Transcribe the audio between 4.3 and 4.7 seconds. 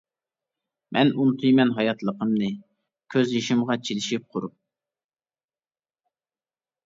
قۇرۇپ.